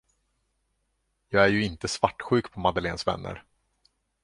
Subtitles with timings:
[1.29, 3.43] Jag är ju inte svartsjuk på Madeleines vänner.